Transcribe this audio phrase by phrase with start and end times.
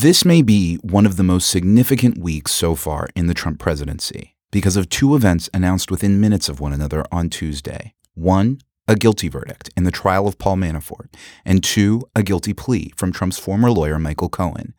[0.00, 4.36] This may be one of the most significant weeks so far in the Trump presidency
[4.52, 7.94] because of two events announced within minutes of one another on Tuesday.
[8.14, 11.12] One, a guilty verdict in the trial of Paul Manafort,
[11.44, 14.72] and two, a guilty plea from Trump's former lawyer Michael Cohen,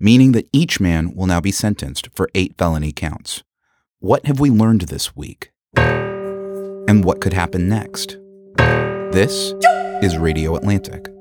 [0.00, 3.44] meaning that each man will now be sentenced for eight felony counts.
[4.00, 5.52] What have we learned this week?
[5.76, 8.18] And what could happen next?
[8.56, 9.54] This
[10.02, 11.14] is Radio Atlantic.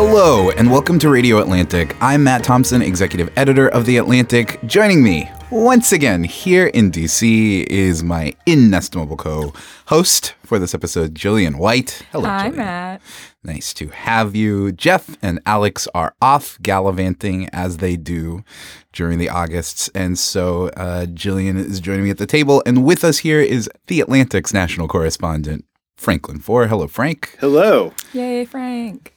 [0.00, 1.96] Hello, and welcome to Radio Atlantic.
[2.00, 4.60] I'm Matt Thompson, executive editor of The Atlantic.
[4.64, 9.52] Joining me once again here in DC is my inestimable co
[9.86, 12.06] host for this episode, Gillian White.
[12.12, 12.56] Hello, Hi, Gillian.
[12.58, 13.02] Matt.
[13.42, 14.70] Nice to have you.
[14.70, 18.44] Jeff and Alex are off gallivanting as they do
[18.92, 19.88] during the Augusts.
[19.96, 22.62] And so uh, Gillian is joining me at the table.
[22.64, 25.64] And with us here is The Atlantic's national correspondent,
[25.96, 26.68] Franklin Foer.
[26.68, 27.36] Hello, Frank.
[27.40, 27.92] Hello.
[28.12, 29.16] Yay, Frank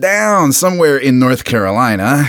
[0.00, 2.28] down somewhere in North Carolina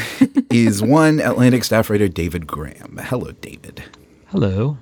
[0.50, 3.00] is one Atlantic staff writer, David Graham.
[3.02, 3.84] Hello, David.
[4.28, 4.78] Hello.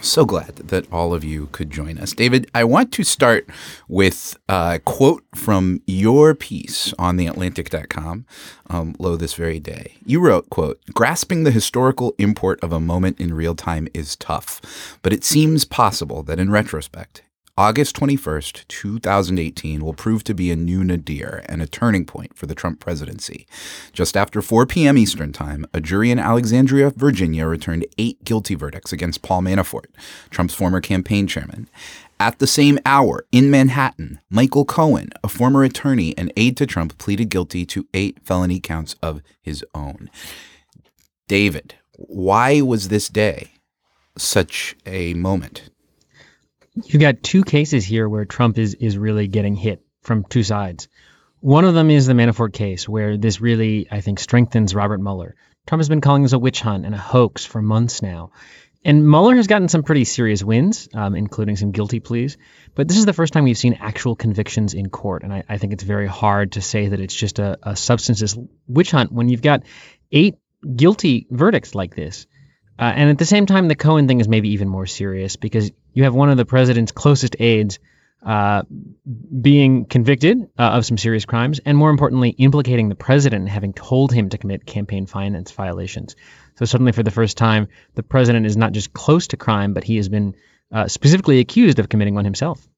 [0.00, 2.12] So glad that all of you could join us.
[2.12, 3.48] David, I want to start
[3.88, 8.26] with a quote from your piece on theatlantic.com,
[8.68, 9.94] um, low this very day.
[10.04, 14.98] You wrote, quote, grasping the historical import of a moment in real time is tough,
[15.02, 17.22] but it seems possible that in retrospect,
[17.58, 22.44] August 21st, 2018 will prove to be a new nadir and a turning point for
[22.44, 23.46] the Trump presidency.
[23.94, 24.98] Just after 4 p.m.
[24.98, 29.86] Eastern Time, a jury in Alexandria, Virginia returned eight guilty verdicts against Paul Manafort,
[30.28, 31.66] Trump's former campaign chairman.
[32.20, 36.98] At the same hour, in Manhattan, Michael Cohen, a former attorney and aide to Trump,
[36.98, 40.10] pleaded guilty to eight felony counts of his own.
[41.26, 43.52] David, why was this day
[44.18, 45.70] such a moment?
[46.84, 50.88] You got two cases here where Trump is is really getting hit from two sides.
[51.40, 55.36] One of them is the Manafort case, where this really, I think, strengthens Robert Mueller.
[55.66, 58.30] Trump has been calling this a witch hunt and a hoax for months now.
[58.84, 62.36] And Mueller has gotten some pretty serious wins, um, including some guilty pleas.
[62.74, 65.24] But this is the first time we've seen actual convictions in court.
[65.24, 68.38] And I, I think it's very hard to say that it's just a, a substances
[68.68, 69.64] witch hunt when you've got
[70.12, 70.36] eight
[70.76, 72.26] guilty verdicts like this.
[72.78, 75.72] Uh, and at the same time, the Cohen thing is maybe even more serious because
[75.96, 77.78] you have one of the president's closest aides
[78.24, 78.62] uh,
[79.40, 84.12] being convicted uh, of some serious crimes, and more importantly, implicating the president having told
[84.12, 86.14] him to commit campaign finance violations.
[86.56, 89.84] So suddenly, for the first time, the president is not just close to crime, but
[89.84, 90.34] he has been
[90.70, 92.68] uh, specifically accused of committing one himself.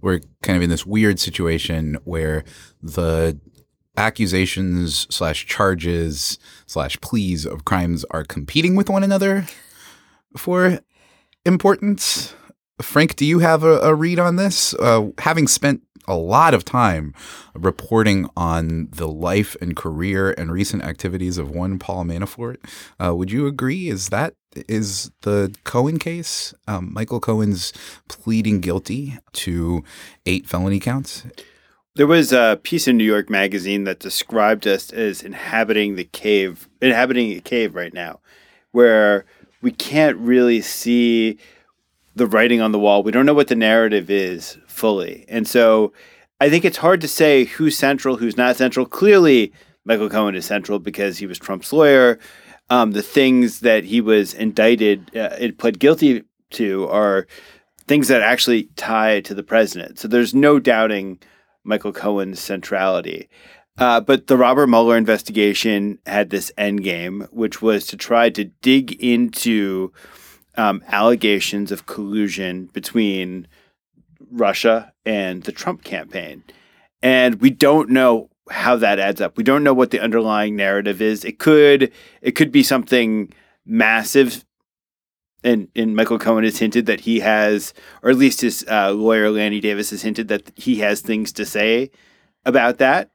[0.00, 2.42] We're kind of in this weird situation where
[2.82, 3.38] the
[3.96, 9.46] accusations slash charges slash pleas of crimes are competing with one another
[10.36, 10.80] for
[11.44, 12.34] importance.
[12.80, 14.74] Frank, do you have a, a read on this?
[14.74, 17.14] Uh, having spent a lot of time
[17.54, 22.56] reporting on the life and career and recent activities of one Paul Manafort,
[23.04, 23.88] uh, would you agree?
[23.88, 24.34] Is that
[24.66, 27.72] is the Cohen case, um, Michael Cohen's
[28.08, 29.84] pleading guilty to
[30.24, 31.24] eight felony counts?
[31.94, 36.68] There was a piece in New York Magazine that described us as inhabiting the cave,
[36.80, 38.20] inhabiting a cave right now,
[38.70, 39.24] where
[39.60, 41.38] we can't really see
[42.18, 43.02] the writing on the wall.
[43.02, 45.24] We don't know what the narrative is fully.
[45.28, 45.92] And so
[46.40, 48.86] I think it's hard to say who's central, who's not central.
[48.86, 49.52] Clearly,
[49.84, 52.18] Michael Cohen is central because he was Trump's lawyer.
[52.70, 57.26] Um, the things that he was indicted, uh, it pled guilty to, are
[57.86, 59.98] things that actually tie to the president.
[59.98, 61.18] So there's no doubting
[61.64, 63.28] Michael Cohen's centrality.
[63.78, 68.44] Uh, but the Robert Mueller investigation had this end game, which was to try to
[68.44, 69.92] dig into
[70.58, 73.46] um, allegations of collusion between
[74.30, 76.42] Russia and the Trump campaign.
[77.00, 79.36] And we don't know how that adds up.
[79.36, 81.24] We don't know what the underlying narrative is.
[81.24, 83.32] It could it could be something
[83.64, 84.44] massive
[85.44, 87.72] and and Michael Cohen has hinted that he has,
[88.02, 91.46] or at least his uh, lawyer Lanny Davis has hinted that he has things to
[91.46, 91.90] say
[92.44, 93.10] about that.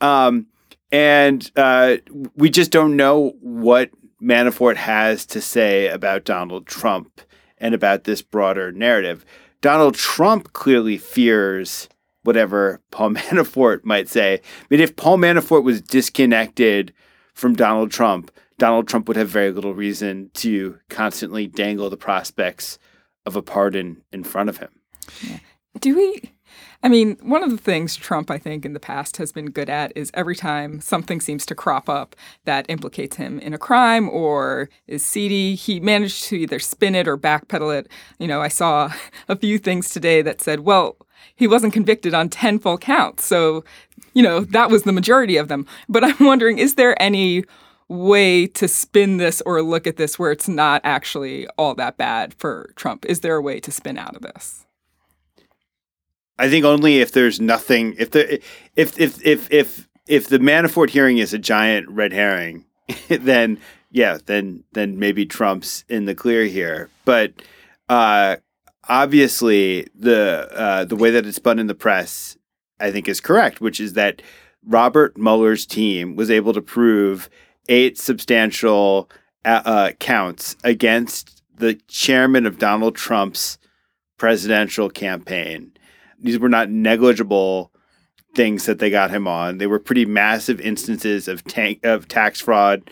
[0.00, 0.46] Um,
[0.90, 1.98] and uh,
[2.34, 3.90] we just don't know what
[4.22, 7.20] Manafort has to say about Donald Trump
[7.58, 9.24] and about this broader narrative.
[9.60, 11.88] Donald Trump clearly fears
[12.22, 14.34] whatever Paul Manafort might say.
[14.34, 16.92] I mean, if Paul Manafort was disconnected
[17.34, 22.78] from Donald Trump, Donald Trump would have very little reason to constantly dangle the prospects
[23.24, 24.68] of a pardon in front of him.
[25.78, 26.32] Do we
[26.82, 29.68] I mean, one of the things Trump, I think, in the past has been good
[29.68, 32.16] at is every time something seems to crop up
[32.46, 37.06] that implicates him in a crime or is seedy, he managed to either spin it
[37.06, 37.88] or backpedal it.
[38.18, 38.92] You know, I saw
[39.28, 40.96] a few things today that said, well,
[41.36, 43.26] he wasn't convicted on 10 full counts.
[43.26, 43.62] So,
[44.14, 45.66] you know, that was the majority of them.
[45.86, 47.44] But I'm wondering, is there any
[47.88, 52.32] way to spin this or look at this where it's not actually all that bad
[52.34, 53.04] for Trump?
[53.04, 54.64] Is there a way to spin out of this?
[56.40, 58.42] I think only if there's nothing if the
[58.74, 62.64] if if if if if the Manafort hearing is a giant red herring,
[63.08, 63.58] then
[63.90, 66.88] yeah, then then maybe Trump's in the clear here.
[67.04, 67.34] But
[67.90, 68.36] uh,
[68.88, 72.38] obviously, the uh, the way that it's spun in the press,
[72.80, 74.22] I think, is correct, which is that
[74.66, 77.28] Robert Mueller's team was able to prove
[77.68, 79.10] eight substantial
[79.44, 83.58] uh, uh counts against the chairman of Donald Trump's
[84.16, 85.72] presidential campaign
[86.20, 87.72] these were not negligible
[88.34, 89.58] things that they got him on.
[89.58, 92.90] They were pretty massive instances of tank of tax fraud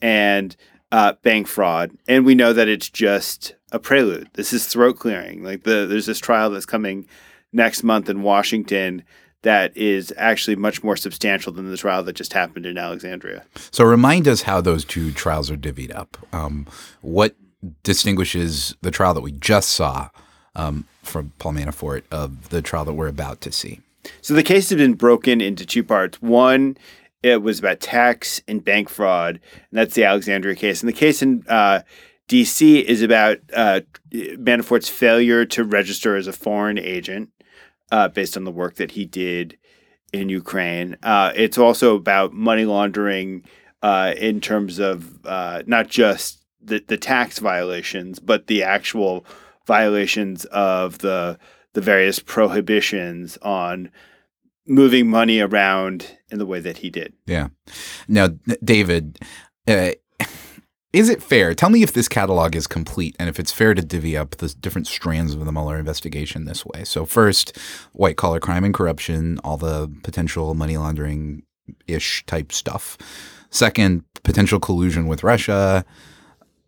[0.00, 0.56] and
[0.90, 4.30] uh, bank fraud, and we know that it's just a prelude.
[4.34, 5.42] This is throat clearing.
[5.42, 7.06] Like the there's this trial that's coming
[7.52, 9.04] next month in Washington
[9.42, 13.44] that is actually much more substantial than the trial that just happened in Alexandria.
[13.70, 16.16] So remind us how those two trials are divvied up.
[16.32, 16.66] Um,
[17.02, 17.36] what
[17.82, 20.08] distinguishes the trial that we just saw
[20.58, 23.80] um, from Paul Manafort of the trial that we're about to see.
[24.20, 26.20] So the case had been broken into two parts.
[26.20, 26.76] One,
[27.22, 30.82] it was about tax and bank fraud, and that's the Alexandria case.
[30.82, 31.82] And the case in uh,
[32.26, 32.80] D.C.
[32.80, 33.80] is about uh,
[34.12, 37.30] Manafort's failure to register as a foreign agent
[37.90, 39.56] uh, based on the work that he did
[40.12, 40.96] in Ukraine.
[41.02, 43.44] Uh, it's also about money laundering
[43.82, 49.24] uh, in terms of uh, not just the, the tax violations, but the actual
[49.68, 51.38] violations of the
[51.74, 53.90] the various prohibitions on
[54.66, 57.12] moving money around in the way that he did.
[57.26, 57.48] Yeah.
[58.08, 58.30] Now,
[58.64, 59.18] David,
[59.68, 59.92] uh,
[60.92, 61.54] is it fair?
[61.54, 64.48] Tell me if this catalog is complete and if it's fair to divvy up the
[64.48, 66.84] different strands of the Mueller investigation this way.
[66.84, 67.56] So, first,
[67.92, 71.42] white collar crime and corruption, all the potential money laundering
[71.86, 72.96] ish type stuff.
[73.50, 75.84] Second, potential collusion with Russia.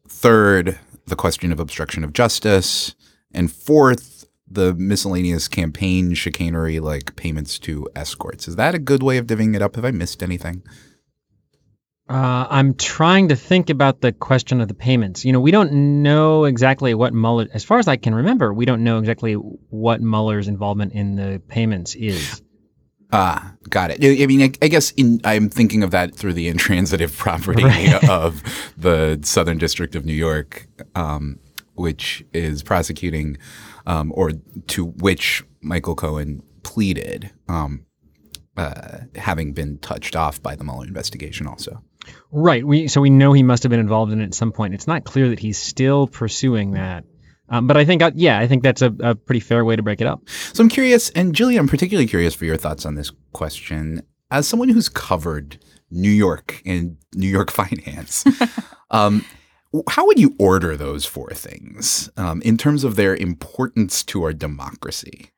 [0.06, 2.94] Third, the question of obstruction of justice.
[3.32, 8.48] And fourth, the miscellaneous campaign chicanery like payments to escorts.
[8.48, 9.76] Is that a good way of divvying it up?
[9.76, 10.62] Have I missed anything?
[12.08, 15.24] Uh, I'm trying to think about the question of the payments.
[15.24, 18.64] You know, we don't know exactly what Mueller, as far as I can remember, we
[18.64, 22.42] don't know exactly what Mueller's involvement in the payments is.
[23.12, 24.22] Ah, got it.
[24.22, 28.08] I mean, I, I guess in, I'm thinking of that through the intransitive property right.
[28.08, 28.42] of
[28.76, 31.38] the Southern District of New York, um,
[31.74, 33.36] which is prosecuting,
[33.86, 34.32] um, or
[34.68, 37.84] to which Michael Cohen pleaded, um,
[38.56, 41.82] uh, having been touched off by the Mueller investigation, also.
[42.30, 42.64] Right.
[42.64, 44.74] We so we know he must have been involved in it at some point.
[44.74, 47.04] It's not clear that he's still pursuing that.
[47.50, 49.82] Um, but I think, uh, yeah, I think that's a, a, pretty fair way to
[49.82, 50.22] break it up.
[50.52, 54.02] So I'm curious, and Julie, I'm particularly curious for your thoughts on this question.
[54.30, 55.58] As someone who's covered
[55.90, 58.24] New York and New York finance,
[58.90, 59.24] um,
[59.88, 64.32] how would you order those four things um, in terms of their importance to our
[64.32, 65.30] democracy?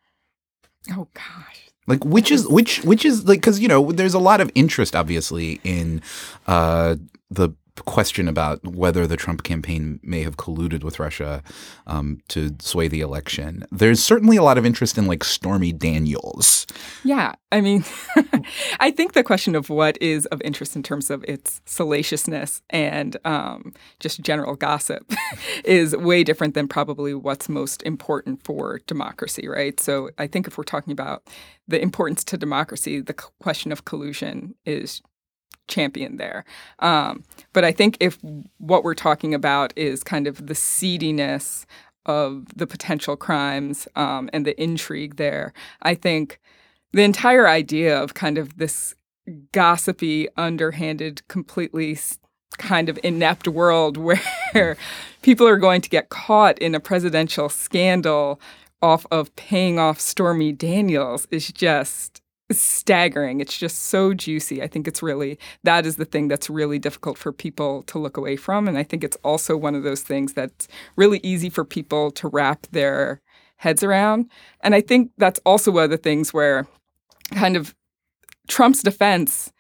[0.91, 1.71] Oh gosh.
[1.87, 4.95] Like which is which which is like because you know there's a lot of interest
[4.95, 6.01] obviously in
[6.47, 6.97] uh,
[7.31, 11.43] the question about whether the Trump campaign may have colluded with Russia
[11.87, 13.65] um, to sway the election.
[13.71, 16.67] There's certainly a lot of interest in like Stormy Daniels.
[17.03, 17.85] Yeah, I mean,
[18.81, 23.17] I think the question of what is of interest in terms of its salaciousness and
[23.25, 25.11] um, just general gossip
[25.65, 29.81] is way different than probably what's most important for democracy, right?
[29.81, 31.27] So I think if we're talking about
[31.67, 35.01] the importance to democracy, the question of collusion is
[35.69, 36.45] champion there.
[36.79, 38.19] Um, but I think if
[38.59, 41.67] what we're talking about is kind of the seediness
[42.07, 45.53] of the potential crimes um, and the intrigue there,
[45.83, 46.41] I think
[46.93, 48.95] the entire idea of kind of this
[49.53, 51.99] gossipy, underhanded, completely
[52.59, 53.97] kind of inept world
[54.53, 54.77] where
[55.23, 58.41] people are going to get caught in a presidential scandal
[58.81, 62.22] off of paying off Stormy Daniels is just
[62.61, 63.41] staggering.
[63.41, 64.63] It's just so juicy.
[64.63, 68.17] I think it's really that is the thing that's really difficult for people to look
[68.17, 68.69] away from.
[68.69, 72.29] And I think it's also one of those things that's really easy for people to
[72.29, 73.21] wrap their
[73.57, 74.31] heads around.
[74.61, 76.67] And I think that's also one of the things where
[77.35, 77.75] kind of
[78.49, 79.52] Trump's defense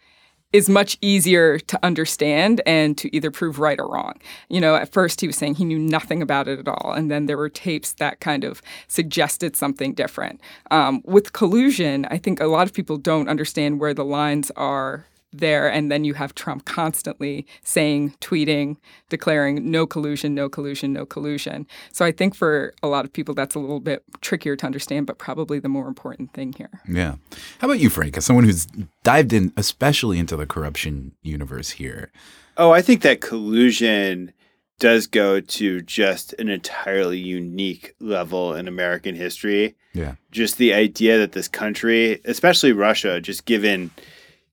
[0.52, 4.14] is much easier to understand and to either prove right or wrong.
[4.48, 7.10] You know, at first he was saying he knew nothing about it at all, and
[7.10, 10.40] then there were tapes that kind of suggested something different.
[10.70, 15.06] Um, with collusion, I think a lot of people don't understand where the lines are
[15.32, 18.76] there and then you have Trump constantly saying tweeting
[19.08, 21.66] declaring no collusion no collusion no collusion.
[21.92, 25.06] So I think for a lot of people that's a little bit trickier to understand
[25.06, 26.82] but probably the more important thing here.
[26.88, 27.16] Yeah.
[27.58, 28.66] How about you Frank as someone who's
[29.02, 32.12] dived in especially into the corruption universe here?
[32.56, 34.32] Oh I think that collusion
[34.78, 39.76] does go to just an entirely unique level in American history.
[39.94, 40.16] Yeah.
[40.32, 43.90] Just the idea that this country especially Russia just given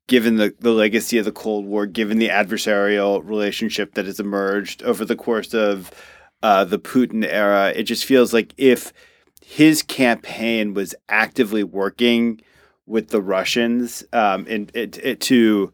[0.09, 4.81] given the, the legacy of the Cold War, given the adversarial relationship that has emerged
[4.83, 5.91] over the course of
[6.41, 8.91] uh, the Putin era, it just feels like if
[9.39, 12.41] his campaign was actively working
[12.87, 15.71] with the Russians um, in, it, it, to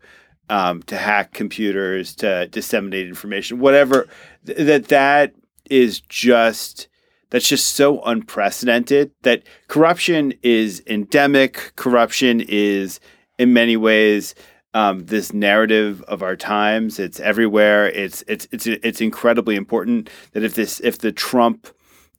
[0.50, 4.08] um, to hack computers, to disseminate information, whatever,
[4.46, 5.34] th- that that
[5.72, 6.89] is just
[7.30, 11.72] that's just so unprecedented that corruption is endemic.
[11.77, 13.00] Corruption is
[13.38, 14.36] in many ways
[14.75, 17.00] um, this narrative of our times.
[17.00, 17.88] It's everywhere.
[17.88, 21.68] It's it's it's it's incredibly important that if this if the Trump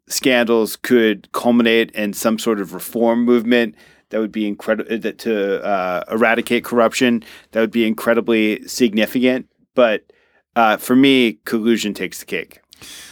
[0.09, 3.75] scandals could culminate in some sort of reform movement
[4.11, 9.49] that would be incredible that to uh, eradicate corruption that would be incredibly significant.
[9.75, 10.05] But
[10.55, 12.61] uh, for me, collusion takes the cake.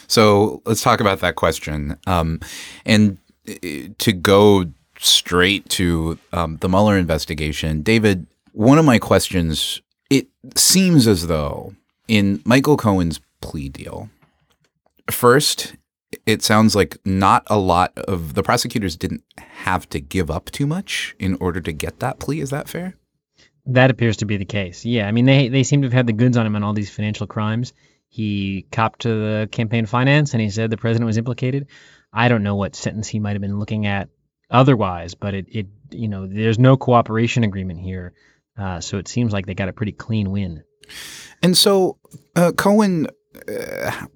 [0.07, 1.99] So let's talk about that question.
[2.07, 2.41] Um,
[2.87, 3.19] and
[3.49, 4.67] uh, to go
[5.05, 9.81] straight to um, the Mueller investigation, David, one of my questions
[10.11, 11.75] it seems as though
[12.09, 14.11] in Michael Cohen's plea deal,
[15.11, 15.75] first,
[16.27, 20.67] it sounds like not a lot of the prosecutors didn't have to give up too
[20.67, 22.41] much in order to get that plea.
[22.41, 22.95] Is that fair?
[23.67, 24.85] That appears to be the case.
[24.85, 26.75] Yeah, I mean they they seem to have had the goods on him on all
[26.75, 27.73] these financial crimes.
[28.09, 31.69] He copped to the campaign finance and he said the president was implicated.
[32.13, 34.09] I don't know what sentence he might have been looking at
[34.55, 38.15] otherwise, but it, it you know there's no cooperation agreement here,
[38.57, 40.63] uh, so it seems like they got a pretty clean win.
[41.43, 41.99] And so
[42.37, 43.09] uh, Cohen
[43.49, 44.07] uh,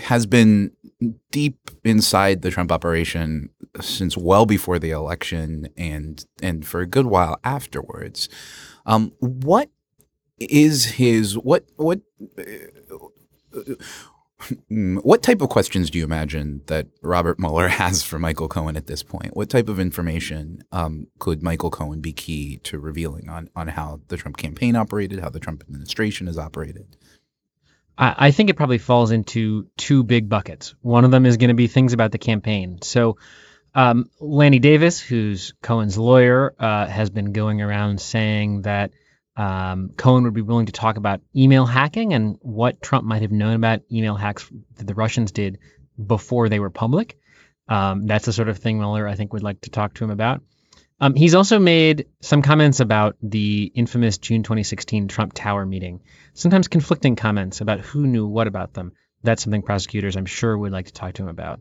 [0.00, 0.72] has been
[1.30, 7.06] deep inside the Trump operation since well before the election and and for a good
[7.06, 8.28] while afterwards.
[8.86, 9.70] Um, what
[10.38, 12.00] is his what what
[12.38, 13.74] uh,
[14.68, 18.86] what type of questions do you imagine that Robert Mueller has for Michael Cohen at
[18.86, 19.36] this point?
[19.36, 24.00] What type of information um, could Michael Cohen be key to revealing on, on how
[24.08, 26.96] the Trump campaign operated, how the Trump administration has operated?
[27.96, 30.74] I, I think it probably falls into two big buckets.
[30.80, 32.80] One of them is going to be things about the campaign.
[32.82, 33.18] So,
[33.72, 38.90] um, Lanny Davis, who's Cohen's lawyer, uh, has been going around saying that
[39.40, 43.32] um, Cohen would be willing to talk about email hacking and what Trump might have
[43.32, 45.60] known about email hacks that the Russians did
[46.04, 47.18] before they were public.
[47.66, 50.10] Um, that's the sort of thing Mueller, I think, would like to talk to him
[50.10, 50.42] about.
[51.00, 56.02] Um, he's also made some comments about the infamous June 2016 Trump Tower meeting,
[56.34, 58.92] sometimes conflicting comments about who knew what about them.
[59.22, 61.60] That's something prosecutors, I'm sure, would like to talk to him about.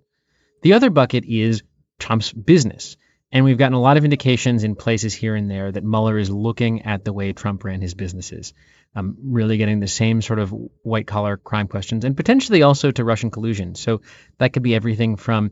[0.64, 1.64] The other bucket is
[1.98, 2.98] Trump's business.
[3.32, 6.32] And we've gotten a lot of indications in places here and there that Mueller is
[6.32, 8.54] looking at the way Trump ran his businesses,
[8.96, 13.04] um, really getting the same sort of white collar crime questions and potentially also to
[13.04, 13.76] Russian collusion.
[13.76, 14.02] So
[14.40, 15.52] that could be everything from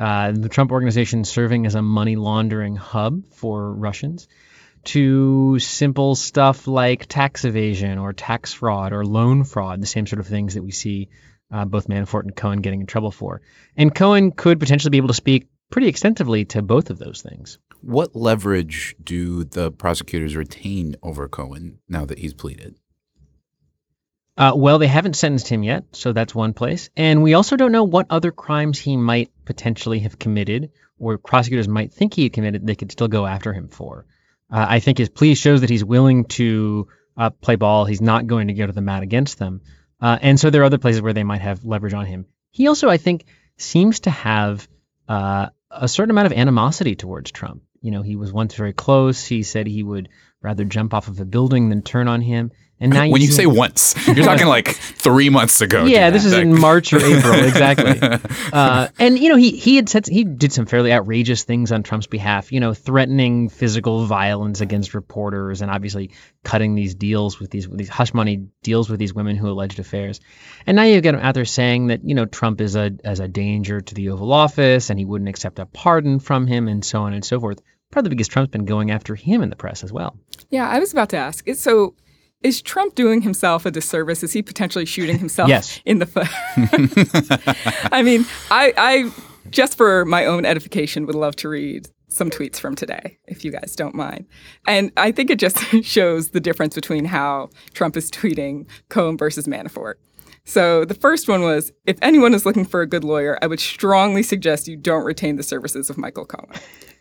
[0.00, 4.26] uh, the Trump organization serving as a money laundering hub for Russians
[4.84, 10.20] to simple stuff like tax evasion or tax fraud or loan fraud, the same sort
[10.20, 11.08] of things that we see
[11.50, 13.42] uh, both Manafort and Cohen getting in trouble for.
[13.76, 17.58] And Cohen could potentially be able to speak pretty extensively to both of those things.
[17.80, 22.76] What leverage do the prosecutors retain over Cohen now that he's pleaded?
[24.36, 26.90] Uh, well, they haven't sentenced him yet, so that's one place.
[26.96, 31.66] And we also don't know what other crimes he might potentially have committed, or prosecutors
[31.66, 32.64] might think he had committed.
[32.64, 34.06] They could still go after him for.
[34.50, 37.84] Uh, I think his plea shows that he's willing to uh, play ball.
[37.84, 39.60] He's not going to go to the mat against them.
[40.00, 42.26] Uh, and so there are other places where they might have leverage on him.
[42.52, 43.24] He also, I think,
[43.56, 44.68] seems to have
[45.08, 47.62] uh, a certain amount of animosity towards Trump.
[47.80, 49.24] You know, he was once very close.
[49.24, 50.08] He said he would
[50.42, 52.52] rather jump off of a building than turn on him.
[52.80, 55.84] And now when you, say once, you're talking like three months ago.
[55.84, 58.20] Yeah, this is in March or April, exactly.
[58.52, 61.82] uh, and you know, he he had said he did some fairly outrageous things on
[61.82, 62.52] Trump's behalf.
[62.52, 66.12] You know, threatening physical violence against reporters, and obviously
[66.44, 69.78] cutting these deals with these with these hush money deals with these women who alleged
[69.78, 70.20] affairs.
[70.66, 72.92] And now you get got him out there saying that you know Trump is a
[73.04, 76.68] as a danger to the Oval Office, and he wouldn't accept a pardon from him,
[76.68, 77.60] and so on and so forth.
[77.90, 80.18] Probably because Trump's been going after him in the press as well.
[80.50, 81.48] Yeah, I was about to ask.
[81.54, 81.94] So
[82.42, 84.22] is Trump doing himself a disservice?
[84.22, 85.80] Is he potentially shooting himself Yes.
[85.84, 86.28] in the foot?
[87.92, 89.10] I mean, I, I
[89.50, 93.50] just for my own edification would love to read some tweets from today, if you
[93.52, 94.26] guys don't mind.
[94.66, 99.46] And I think it just shows the difference between how Trump is tweeting Cohen versus
[99.46, 99.94] Manafort.
[100.48, 103.60] So the first one was if anyone is looking for a good lawyer, I would
[103.60, 106.48] strongly suggest you don't retain the services of Michael Cohen.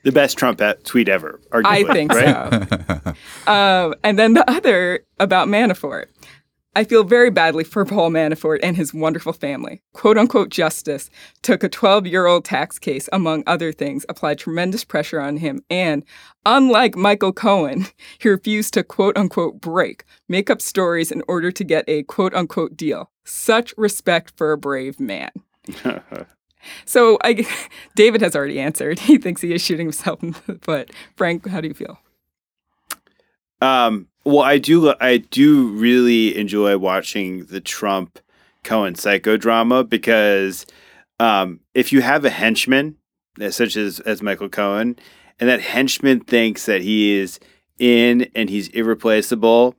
[0.03, 1.89] The best Trump tweet ever, arguably.
[1.89, 3.15] I think right?
[3.45, 3.51] so.
[3.51, 6.07] um, and then the other about Manafort.
[6.77, 9.81] I feel very badly for Paul Manafort and his wonderful family.
[9.93, 11.09] Quote unquote justice
[11.41, 15.63] took a 12 year old tax case, among other things, applied tremendous pressure on him,
[15.71, 16.03] and
[16.45, 17.87] unlike Michael Cohen,
[18.19, 22.35] he refused to quote unquote break, make up stories in order to get a quote
[22.35, 23.09] unquote deal.
[23.25, 25.31] Such respect for a brave man.
[26.85, 27.47] So I,
[27.95, 28.99] David has already answered.
[28.99, 30.91] He thinks he is shooting himself in the foot.
[31.15, 31.97] Frank, how do you feel?
[33.61, 34.93] Um, well, I do.
[34.99, 38.19] I do really enjoy watching the Trump
[38.63, 40.65] Cohen psychodrama because
[41.19, 42.97] um, if you have a henchman
[43.49, 44.97] such as as Michael Cohen,
[45.39, 47.39] and that henchman thinks that he is
[47.79, 49.75] in and he's irreplaceable,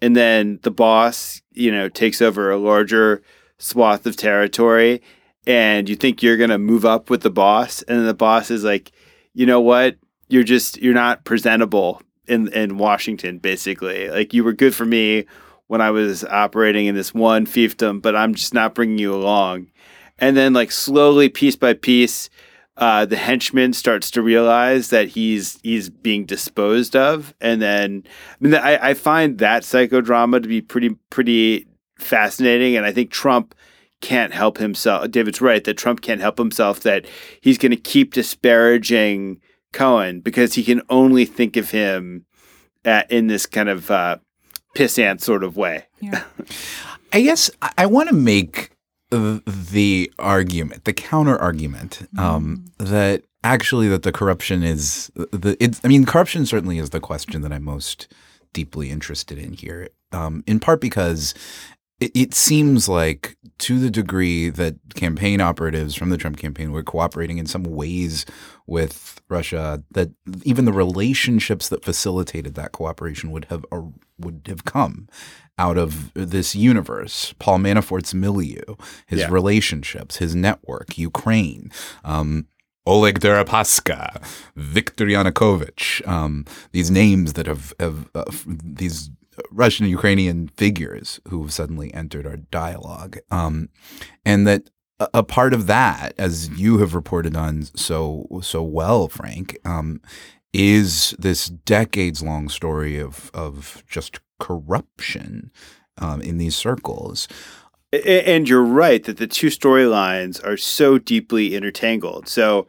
[0.00, 3.22] and then the boss, you know, takes over a larger
[3.58, 5.00] swath of territory,
[5.46, 8.64] and you think you're gonna move up with the boss, and then the boss is
[8.64, 8.90] like,
[9.32, 9.96] you know what,
[10.28, 14.08] you're just you're not presentable in in Washington, basically.
[14.08, 15.26] Like you were good for me
[15.66, 19.68] when I was operating in this one fiefdom, but I'm just not bringing you along.
[20.18, 22.28] And then, like slowly, piece by piece,
[22.76, 28.36] uh, the henchman starts to realize that he's he's being disposed of, and then I
[28.44, 31.66] mean, I, I find that psychodrama to be pretty pretty
[31.98, 33.54] fascinating, and I think Trump
[34.00, 35.10] can't help himself.
[35.10, 36.80] David's right that Trump can't help himself.
[36.80, 37.06] That
[37.40, 39.40] he's going to keep disparaging
[39.72, 42.26] Cohen because he can only think of him
[42.84, 44.18] uh, in this kind of uh,
[44.76, 45.86] pissant sort of way.
[46.00, 46.24] Yeah.
[47.12, 48.70] I guess I, I want to make
[49.10, 55.56] the argument, the counter argument, um, that actually that the corruption is the.
[55.60, 58.08] It's, I mean, corruption certainly is the question that I'm most
[58.54, 59.88] deeply interested in here.
[60.12, 61.34] Um, in part because
[62.02, 66.82] it, it seems like to the degree that campaign operatives from the Trump campaign were
[66.82, 68.26] cooperating in some ways
[68.66, 70.10] with Russia, that
[70.44, 75.08] even the relationships that facilitated that cooperation would have or would have come
[75.58, 77.34] out of this universe.
[77.38, 78.76] Paul Manafort's milieu,
[79.06, 79.28] his Yeah.
[79.30, 81.70] relationships, his network, Ukraine.
[82.04, 82.46] Um,
[82.84, 84.20] Oleg Deripaska,
[84.56, 89.08] Viktor Yanukovych, um, these names that have, have uh, these
[89.50, 93.18] Russian and Ukrainian figures who have suddenly entered our dialogue.
[93.30, 93.68] Um,
[94.24, 99.08] and that a, a part of that, as you have reported on so so well,
[99.08, 100.00] Frank, um,
[100.52, 105.50] is this decades long story of of just corruption
[105.98, 107.28] um, in these circles.
[107.92, 112.26] And you're right that the two storylines are so deeply intertangled.
[112.26, 112.66] So,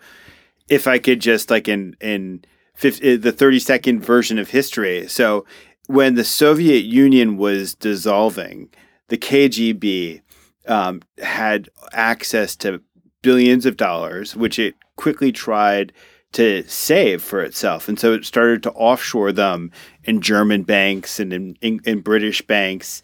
[0.69, 2.43] if I could just like in in
[2.75, 5.07] 50, the 30 second version of history.
[5.07, 5.45] So,
[5.87, 8.69] when the Soviet Union was dissolving,
[9.09, 10.21] the KGB
[10.67, 12.81] um, had access to
[13.21, 15.91] billions of dollars, which it quickly tried
[16.33, 17.87] to save for itself.
[17.87, 19.71] And so it started to offshore them
[20.03, 23.01] in German banks and in, in, in British banks.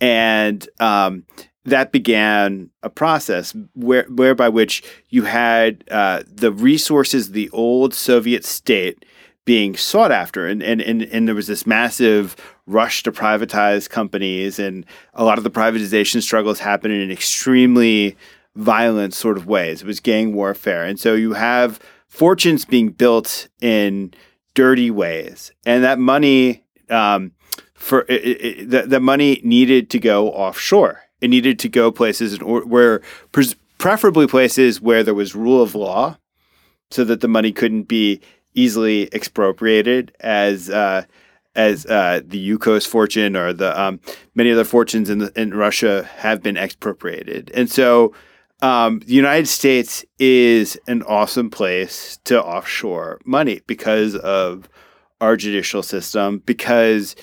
[0.00, 1.24] And um,
[1.64, 8.44] that began a process where, whereby which you had uh, the resources the old Soviet
[8.44, 9.04] state
[9.48, 10.46] being sought after.
[10.46, 14.84] And, and, and, and there was this massive rush to privatize companies, and
[15.14, 18.14] a lot of the privatization struggles happened in an extremely
[18.54, 19.80] violent sort of ways.
[19.80, 20.84] It was gang warfare.
[20.84, 24.12] And so you have fortunes being built in
[24.52, 25.50] dirty ways.
[25.64, 27.32] And that money, um,
[27.72, 31.04] for it, it, the, the money needed to go offshore.
[31.22, 33.00] It needed to go places where,
[33.78, 36.18] preferably places where there was rule of law,
[36.90, 38.20] so that the money couldn't be
[38.54, 41.04] easily expropriated as uh,
[41.54, 44.00] as uh, the Yukos fortune or the um,
[44.34, 48.14] many other fortunes in the, in Russia have been expropriated, and so
[48.60, 54.68] um, the United States is an awesome place to offshore money because of
[55.20, 56.42] our judicial system.
[56.44, 57.14] Because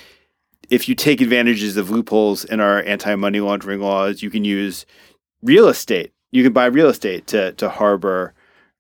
[0.70, 4.86] if you take advantages of loopholes in our anti-money laundering laws, you can use
[5.42, 6.14] real estate.
[6.32, 8.34] You can buy real estate to to harbor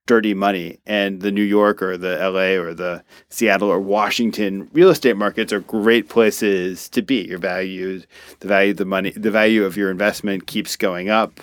[0.06, 0.80] dirty money.
[0.86, 5.52] And the New York or the LA or the Seattle or Washington real estate markets
[5.52, 7.24] are great places to be.
[7.28, 8.02] Your value,
[8.40, 11.40] the value of the money, the value of your investment keeps going up.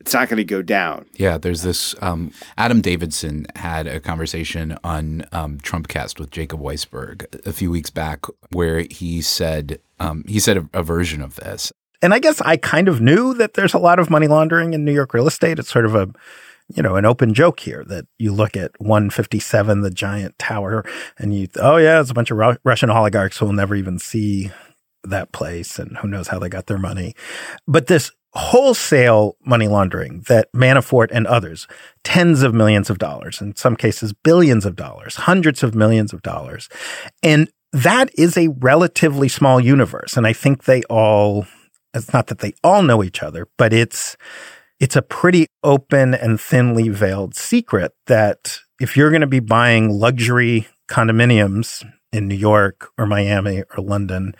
[0.00, 1.06] it's not going to go down.
[1.14, 1.94] Yeah, there's this.
[2.02, 7.90] Um, Adam Davidson had a conversation on um, Trumpcast with Jacob Weisberg a few weeks
[7.90, 11.72] back, where he said um, he said a, a version of this.
[12.02, 14.84] And I guess I kind of knew that there's a lot of money laundering in
[14.84, 15.60] New York real estate.
[15.60, 16.08] It's sort of a
[16.68, 20.84] you know, an open joke here that you look at 157, the giant tower,
[21.18, 23.98] and you, oh yeah, it's a bunch of Ru- Russian oligarchs who will never even
[23.98, 24.50] see
[25.04, 27.14] that place, and who knows how they got their money.
[27.66, 31.66] But this wholesale money laundering that Manafort and others,
[32.02, 36.22] tens of millions of dollars, in some cases, billions of dollars, hundreds of millions of
[36.22, 36.68] dollars.
[37.22, 40.16] And that is a relatively small universe.
[40.16, 41.46] And I think they all,
[41.92, 44.16] it's not that they all know each other, but it's,
[44.82, 49.88] it's a pretty open and thinly veiled secret that if you're going to be buying
[49.88, 54.34] luxury condominiums in New York or Miami or London,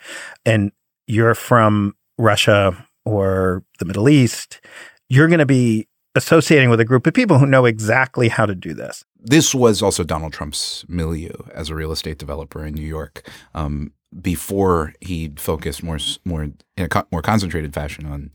[0.45, 0.73] and
[1.07, 4.59] you're from Russia or the Middle East,
[5.07, 8.53] you're going to be associating with a group of people who know exactly how to
[8.53, 9.05] do this.
[9.17, 13.31] This was also Donald Trump's milieu as a real estate developer in New York.
[13.55, 18.31] Um, before he focused more more in a co- more concentrated fashion on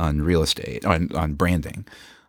[0.00, 1.86] on real estate on on branding.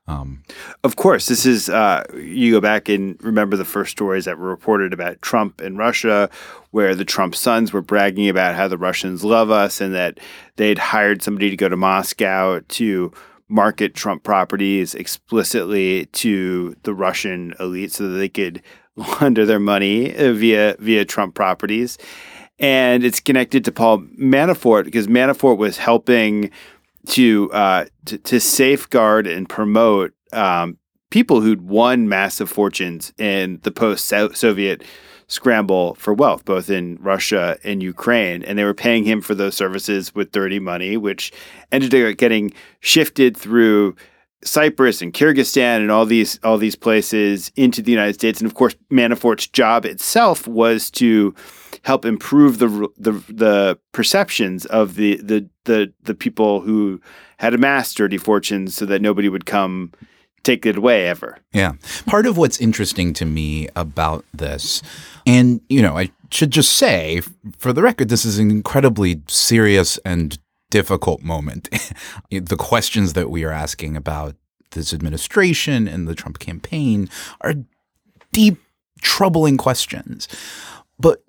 [0.08, 0.44] Um,
[0.84, 4.50] of course, this is uh, you go back and remember the first stories that were
[4.50, 6.30] reported about Trump and Russia,
[6.72, 10.20] where the Trump sons were bragging about how the Russians love us and that
[10.58, 13.14] they'd hired somebody to go to Moscow to
[13.48, 18.62] market Trump properties explicitly to the Russian elite so that they could
[18.96, 21.98] launder their money via via Trump properties.
[22.60, 26.52] And it's connected to Paul Manafort because Manafort was helping
[27.08, 30.78] to uh, to, to safeguard and promote um,
[31.10, 34.84] people who'd won massive fortunes in the post Soviet
[35.28, 38.44] scramble for wealth, both in Russia and Ukraine.
[38.44, 41.32] And they were paying him for those services with dirty money, which
[41.72, 43.96] ended up getting shifted through
[44.44, 48.42] Cyprus and Kyrgyzstan and all these all these places into the United States.
[48.42, 51.34] And of course, Manafort's job itself was to
[51.84, 57.02] help improve the the, the perceptions of the, the the the people who
[57.38, 59.91] had amassed dirty fortunes, so that nobody would come
[60.44, 61.38] take it away ever.
[61.54, 61.74] Yeah.
[62.06, 64.82] Part of what's interesting to me about this,
[65.26, 67.22] and, you know, I should just say,
[67.58, 70.38] for the record, this is an incredibly serious and
[70.70, 71.70] difficult moment.
[72.32, 74.36] the questions that we are asking about
[74.72, 77.10] this administration and the Trump campaign
[77.41, 77.54] are
[78.32, 78.58] deep,
[79.02, 80.28] troubling questions.
[80.98, 81.24] But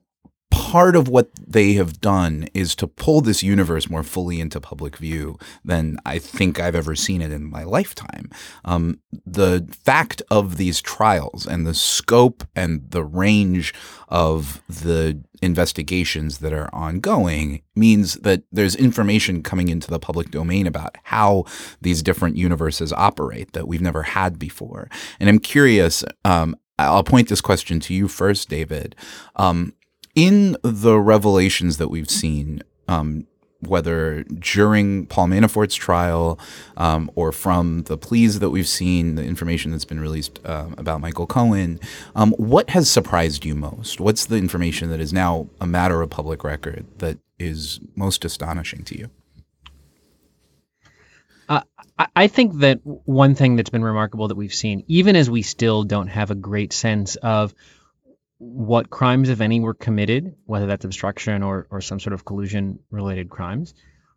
[0.52, 4.98] part of what they have done is to pull this universe more fully into public
[4.98, 8.30] view than I think I've ever seen it in my lifetime.
[8.66, 13.72] Um, the fact of these trials and the scope and the range
[14.08, 20.66] of the investigations that are ongoing means that there's information coming into the public domain
[20.66, 21.44] about how
[21.80, 24.90] these different universes operate that we've never had before.
[25.18, 26.04] And I'm curious.
[26.26, 28.96] Um, I'll point this question to you first, David.
[29.36, 29.72] Um,
[30.14, 33.26] in the revelations that we've seen, um,
[33.60, 36.38] whether during Paul Manafort's trial
[36.76, 41.00] um, or from the pleas that we've seen, the information that's been released uh, about
[41.00, 41.78] Michael Cohen,
[42.16, 44.00] um, what has surprised you most?
[44.00, 48.82] What's the information that is now a matter of public record that is most astonishing
[48.84, 49.10] to you?
[51.48, 51.62] Uh,
[52.16, 55.84] I think that one thing that's been remarkable that we've seen, even as we still
[55.84, 57.54] don't have a great sense of
[58.42, 62.80] what crimes, if any, were committed, whether that's obstruction or, or some sort of collusion
[62.90, 63.72] related crimes.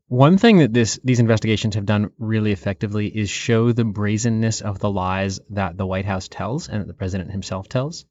[0.08, 4.80] One thing that this these investigations have done really effectively is show the brazenness of
[4.80, 8.06] the lies that the White House tells and that the president himself tells.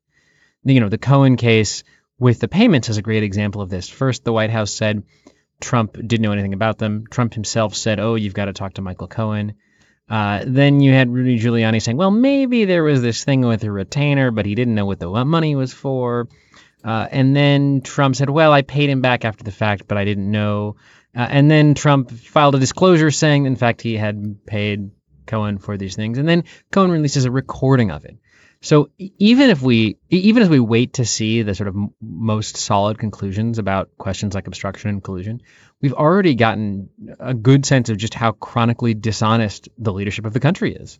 [0.64, 1.82] You know, the Cohen case
[2.18, 3.88] with the payments is a great example of this.
[3.88, 5.02] First, the White House said
[5.60, 7.06] Trump didn't know anything about them.
[7.10, 9.54] Trump himself said, "Oh, you've got to talk to Michael Cohen."
[10.08, 13.70] Uh, then you had Rudy Giuliani saying, well, maybe there was this thing with a
[13.70, 16.28] retainer, but he didn't know what the money was for.
[16.84, 20.04] Uh, and then Trump said, well, I paid him back after the fact, but I
[20.04, 20.76] didn't know.
[21.16, 24.90] Uh, and then Trump filed a disclosure saying, in fact, he had paid
[25.26, 26.18] Cohen for these things.
[26.18, 28.18] And then Cohen releases a recording of it.
[28.64, 32.98] So even if we, even as we wait to see the sort of most solid
[32.98, 35.42] conclusions about questions like obstruction and collusion,
[35.82, 36.88] we've already gotten
[37.20, 40.98] a good sense of just how chronically dishonest the leadership of the country is.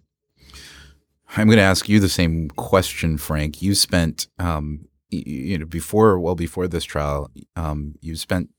[1.39, 3.63] I'm going to ask you the same question, Frank.
[3.63, 8.51] You spent, um, you know, before, well, before this trial, um, you spent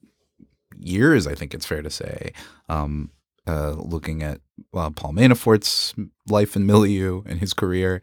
[0.80, 2.34] years, I think it's fair to say,
[2.70, 3.12] um,
[3.48, 4.42] uh, looking at
[4.74, 5.94] uh, Paul Manafort's
[6.28, 8.02] life and milieu and his career,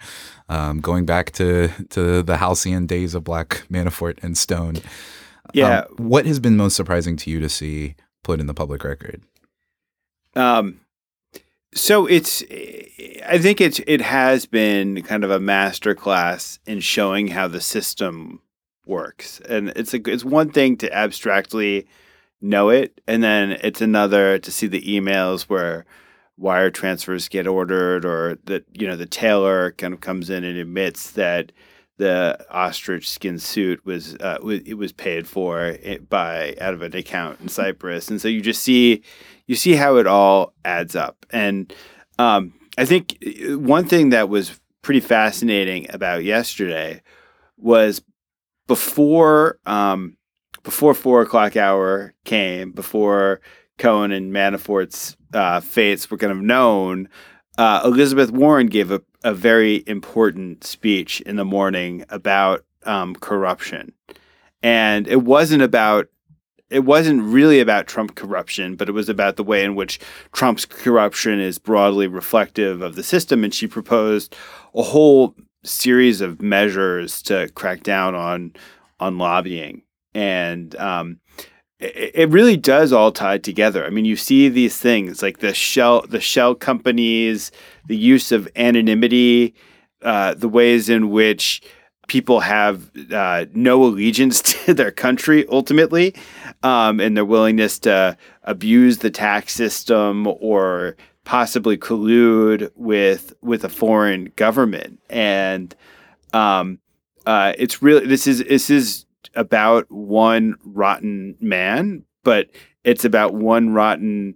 [0.48, 4.76] um, going back to to the halcyon days of Black Manafort and Stone.
[5.52, 5.80] Yeah.
[5.80, 9.22] Um, what has been most surprising to you to see put in the public record?
[10.34, 10.80] Um,
[11.74, 12.42] so it's
[13.26, 17.60] I think it's it has been kind of a master class in showing how the
[17.60, 18.40] system
[18.86, 21.86] works, and it's a it's one thing to abstractly
[22.42, 25.84] know it, and then it's another to see the emails where
[26.36, 30.58] wire transfers get ordered, or that you know the tailor kind of comes in and
[30.58, 31.52] admits that
[31.98, 35.76] the ostrich skin suit was uh, it was paid for
[36.08, 39.02] by out of an account in Cyprus, and so you just see
[39.46, 41.24] you see how it all adds up.
[41.30, 41.72] And
[42.18, 47.02] um, I think uh, one thing that was pretty fascinating about yesterday
[47.56, 48.02] was
[48.66, 50.16] before um,
[50.62, 53.40] before four o'clock hour came, before
[53.78, 57.08] Cohen and Manafort's uh, fates were kind of known.
[57.58, 63.92] Uh, Elizabeth Warren gave a, a very important speech in the morning about um, corruption,
[64.62, 66.08] and it wasn't about
[66.72, 70.00] it wasn't really about Trump corruption, but it was about the way in which
[70.32, 73.44] Trump's corruption is broadly reflective of the system.
[73.44, 74.34] And she proposed
[74.74, 78.54] a whole series of measures to crack down on
[78.98, 79.82] on lobbying,
[80.14, 81.20] and um,
[81.78, 83.84] it, it really does all tie together.
[83.84, 87.50] I mean, you see these things like the shell the shell companies,
[87.86, 89.54] the use of anonymity,
[90.02, 91.62] uh, the ways in which
[92.08, 96.14] people have uh, no allegiance to their country ultimately,
[96.62, 103.68] um, and their willingness to abuse the tax system or possibly collude with with a
[103.68, 105.00] foreign government.
[105.08, 105.74] And
[106.32, 106.78] um,
[107.26, 112.48] uh, it's really this is this is about one rotten man, but
[112.84, 114.34] it's about one rotten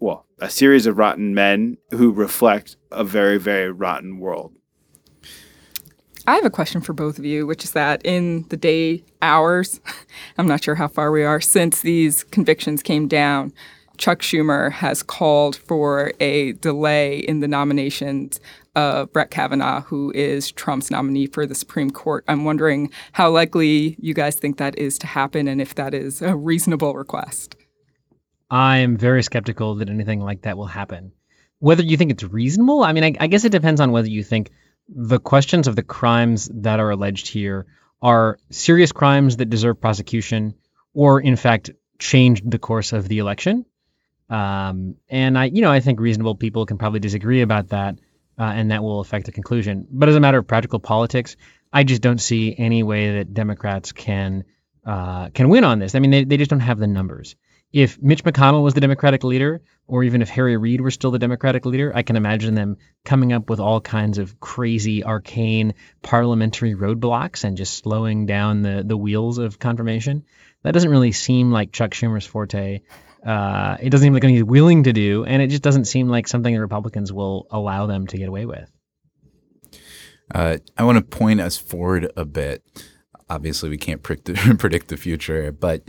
[0.00, 4.54] well, a series of rotten men who reflect a very, very rotten world.
[6.26, 9.80] I have a question for both of you, which is that in the day hours,
[10.38, 13.52] I'm not sure how far we are since these convictions came down,
[14.00, 18.40] Chuck Schumer has called for a delay in the nominations
[18.74, 22.24] of Brett Kavanaugh, who is Trump's nominee for the Supreme Court.
[22.28, 26.22] I'm wondering how likely you guys think that is to happen and if that is
[26.22, 27.56] a reasonable request.
[28.50, 31.12] I am very skeptical that anything like that will happen.
[31.58, 34.22] Whether you think it's reasonable, I mean, I, I guess it depends on whether you
[34.22, 34.50] think
[34.88, 37.66] the questions of the crimes that are alleged here
[38.02, 40.54] are serious crimes that deserve prosecution
[40.94, 43.66] or, in fact, changed the course of the election.
[44.28, 47.98] Um, and I, you know, I think reasonable people can probably disagree about that,
[48.40, 49.86] uh, and that will affect the conclusion.
[49.90, 51.36] But as a matter of practical politics,
[51.72, 54.44] I just don't see any way that Democrats can
[54.84, 55.94] uh, can win on this.
[55.94, 57.36] I mean, they, they just don't have the numbers
[57.72, 61.18] if Mitch McConnell was the Democratic leader, or even if Harry Reid were still the
[61.18, 66.74] Democratic leader, I can imagine them coming up with all kinds of crazy, arcane parliamentary
[66.74, 70.24] roadblocks and just slowing down the, the wheels of confirmation.
[70.62, 72.80] That doesn't really seem like Chuck Schumer's forte.
[73.24, 76.26] Uh, it doesn't seem like he's willing to do, and it just doesn't seem like
[76.26, 78.70] something the Republicans will allow them to get away with.
[80.34, 82.62] Uh, I want to point us forward a bit
[83.30, 85.82] obviously we can't predict the, future, but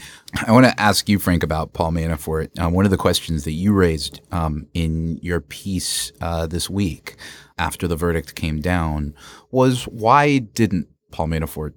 [0.48, 2.50] I want to ask you, Frank, about Paul Manafort.
[2.58, 7.18] Uh, one of the questions that you raised um, in your piece uh, this week
[7.58, 9.14] after the verdict came down
[9.50, 11.74] was why didn't Paul Manafort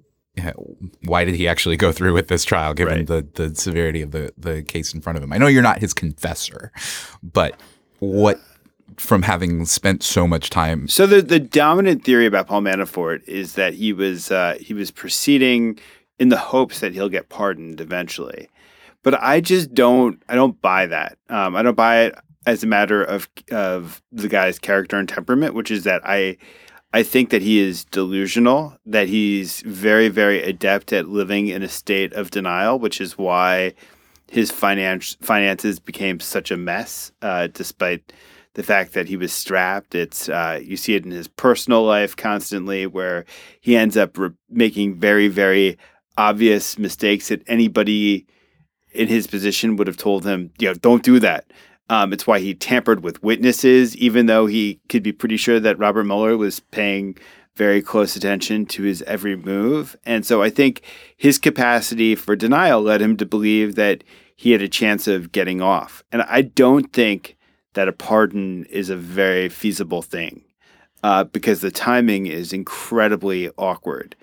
[1.03, 3.07] why did he actually go through with this trial given right.
[3.07, 5.31] the, the severity of the, the case in front of him?
[5.31, 6.71] I know you're not his confessor,
[7.23, 7.59] but
[7.99, 8.39] what
[8.97, 10.87] from having spent so much time.
[10.87, 14.91] So the the dominant theory about Paul Manafort is that he was uh, he was
[14.91, 15.79] proceeding
[16.19, 18.49] in the hopes that he'll get pardoned eventually,
[19.03, 21.17] but I just don't I don't buy that.
[21.29, 25.53] Um, I don't buy it as a matter of of the guy's character and temperament,
[25.53, 26.37] which is that I.
[26.95, 31.67] I think that he is delusional, that he's very, very adept at living in a
[31.67, 33.73] state of denial, which is why
[34.31, 38.13] his finance finances became such a mess, uh, despite
[38.53, 39.93] the fact that he was strapped.
[39.93, 43.25] It's uh, you see it in his personal life constantly, where
[43.59, 45.77] he ends up re- making very, very
[46.17, 48.25] obvious mistakes that anybody
[48.93, 51.51] in his position would have told him, you know, don't do that.
[51.89, 55.77] Um, it's why he tampered with witnesses, even though he could be pretty sure that
[55.77, 57.15] Robert Mueller was paying
[57.55, 59.95] very close attention to his every move.
[60.05, 60.81] And so I think
[61.15, 64.03] his capacity for denial led him to believe that
[64.35, 66.03] he had a chance of getting off.
[66.11, 67.37] And I don't think
[67.73, 70.43] that a pardon is a very feasible thing
[71.03, 74.15] uh, because the timing is incredibly awkward.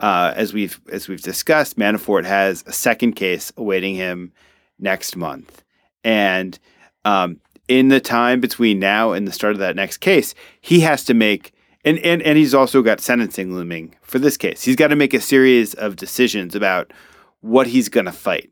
[0.00, 4.32] Uh, as we've as we've discussed, Manafort has a second case awaiting him
[4.78, 5.62] next month,
[6.02, 6.58] and
[7.04, 11.04] um, in the time between now and the start of that next case, he has
[11.04, 11.52] to make
[11.84, 14.62] and, and and he's also got sentencing looming for this case.
[14.62, 16.92] He's got to make a series of decisions about
[17.40, 18.50] what he's going to fight,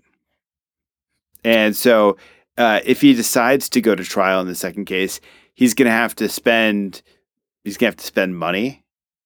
[1.44, 2.16] and so
[2.56, 5.20] uh, if he decides to go to trial in the second case,
[5.52, 7.02] he's going to have to spend
[7.64, 8.82] he's going to have to spend money.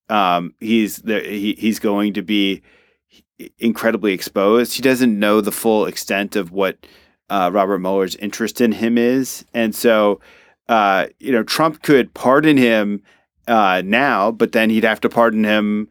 [0.09, 2.61] Um, he's he, he's going to be
[3.57, 4.73] incredibly exposed.
[4.73, 6.85] He doesn't know the full extent of what
[7.33, 10.21] uh, Robert Mueller's interest in him is, and so
[10.69, 13.01] uh, you know Trump could pardon him
[13.47, 15.89] uh, now, but then he'd have to pardon him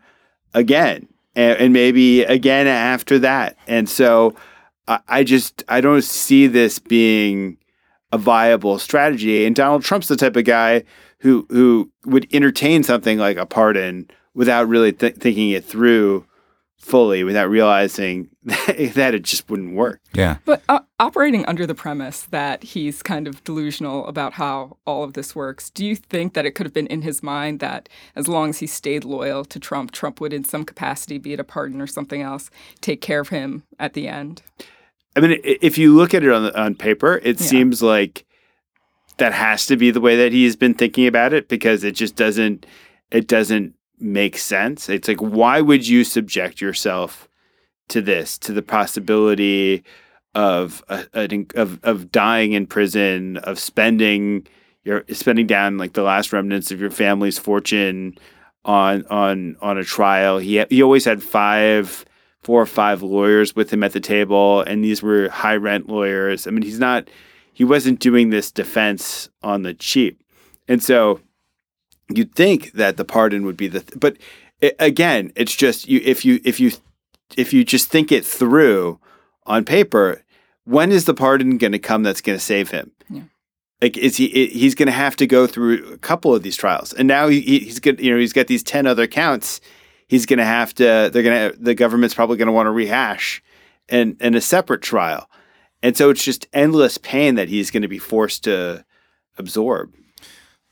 [0.55, 3.57] again, and, and maybe again after that.
[3.67, 4.37] And so
[4.87, 7.59] I, I just I don't see this being
[8.13, 9.45] a viable strategy.
[9.45, 10.85] And Donald Trump's the type of guy
[11.19, 16.25] who who would entertain something like a pardon without really th- thinking it through
[16.83, 20.01] fully without realizing that it just wouldn't work.
[20.15, 20.39] Yeah.
[20.45, 25.13] But uh, operating under the premise that he's kind of delusional about how all of
[25.13, 28.27] this works, do you think that it could have been in his mind that as
[28.27, 31.45] long as he stayed loyal to Trump, Trump would, in some capacity, be it a
[31.45, 34.43] pardon or something else, take care of him at the end?
[35.15, 37.47] I mean, if you look at it on on paper, it Yeah.
[37.47, 38.25] seems like
[39.19, 42.17] that has to be the way that he's been thinking about it because it just
[42.17, 42.67] doesn't
[43.13, 44.89] it doesn't make sense.
[44.89, 47.29] It's like why would you subject yourself
[47.89, 49.85] to this, to the possibility
[50.35, 54.47] of of of dying in prison, of spending
[54.85, 58.17] your spending down like the last remnants of your family's fortune
[58.65, 60.39] on on on a trial.
[60.39, 62.05] He he always had five
[62.43, 66.47] four or five lawyers with him at the table, and these were high rent lawyers.
[66.47, 67.09] I mean, he's not,
[67.53, 70.23] he wasn't doing this defense on the cheap.
[70.69, 71.21] And so
[72.17, 74.17] you'd think that the pardon would be the, th- but
[74.63, 76.71] i again, it's just you, if you, if you,
[77.37, 78.99] if you just think it through
[79.47, 80.23] on paper,
[80.65, 82.93] when is the pardon going to come that's going to save him?
[83.11, 83.23] Yeah.
[83.81, 84.27] Like, is he?
[84.27, 87.27] i- He's going to have to go through a couple of these trials, and now
[87.29, 87.99] he, he- he's good.
[87.99, 89.61] You know, he's got these ten other counts.
[90.07, 91.11] He's going to have to.
[91.13, 91.59] They're going to.
[91.59, 93.43] The government's probably going to want to rehash,
[93.89, 95.29] and and a separate trial,
[95.83, 98.85] and so it's just endless pain that he's going to be forced to
[99.39, 99.93] absorb.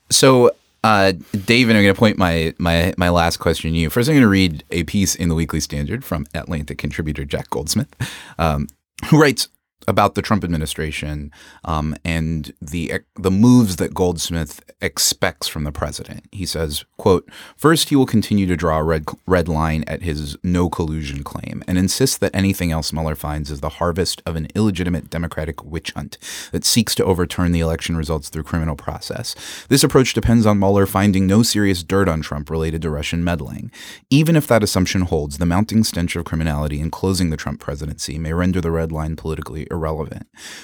[0.09, 0.51] So,
[0.83, 1.13] uh,
[1.45, 3.89] David, I'm going to point my, my my last question to you.
[3.89, 7.49] First, I'm going to read a piece in the Weekly Standard from Atlantic contributor Jack
[7.49, 7.93] Goldsmith,
[8.39, 8.67] um,
[9.07, 9.47] who writes
[9.91, 11.31] about the Trump administration
[11.65, 16.23] um, and the the moves that Goldsmith expects from the president.
[16.31, 20.37] He says, "quote First, he will continue to draw a red red line at his
[20.43, 24.47] no collusion claim and insist that anything else Mueller finds is the harvest of an
[24.55, 26.17] illegitimate Democratic witch hunt
[26.53, 29.35] that seeks to overturn the election results through criminal process.
[29.67, 33.71] This approach depends on Mueller finding no serious dirt on Trump related to Russian meddling.
[34.09, 38.17] Even if that assumption holds, the mounting stench of criminality in closing the Trump presidency
[38.17, 39.80] may render the red line politically irrelevant,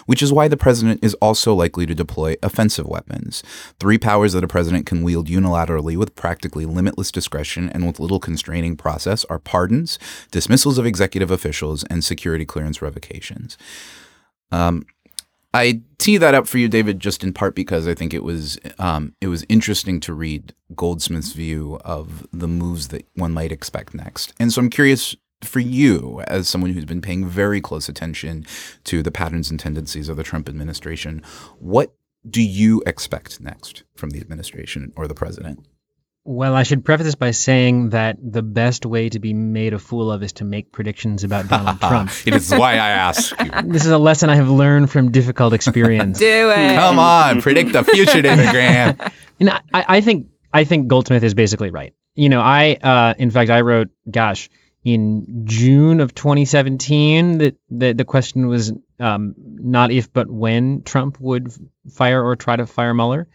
[0.06, 3.44] which is why the president is also likely to deploy offensive weapons.
[3.80, 8.20] Three powers that a president can wield unilaterally with practically limitless discretion and with little
[8.20, 10.00] constraining process are pardons,
[10.32, 13.58] dismissals of executive officials, and security clearance revocations.
[14.52, 14.86] Um,
[15.54, 18.60] I tee that up for you, David, just in part because I think it was
[18.78, 23.94] um, it was interesting to read Goldsmith's view of the moves that one might expect
[23.94, 28.46] next, and so I'm curious for you, as someone who's been paying very close attention
[28.86, 31.22] to the patterns and tendencies of the Trump administration,
[31.60, 31.94] what
[32.28, 35.66] do you expect next from the administration or the president?
[36.30, 39.80] Well, I should preface this by saying that the best way to be made a
[39.80, 42.12] fool of is to make predictions about Donald Trump.
[42.26, 42.76] it is why I
[43.08, 43.50] ask you.
[43.64, 46.20] This is a lesson I have learned from difficult experience.
[46.20, 46.76] Do it.
[46.76, 48.98] Come on, predict the future, David Graham.
[49.40, 51.94] You know, I, I think I think Goldsmith is basically right.
[52.16, 54.50] You know, I uh, in fact I wrote, gosh,
[54.88, 58.72] in June of 2017 that the, the question was
[59.02, 61.54] um, not if but when Trump would
[61.92, 63.28] fire or try to fire Mueller.